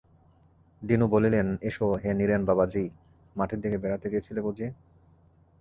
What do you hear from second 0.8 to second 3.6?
দীনু বলিলেন-এসো হে নীরেন বাবাজী, মাঠের